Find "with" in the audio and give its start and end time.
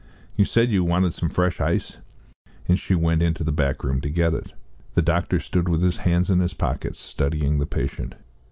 5.69-5.83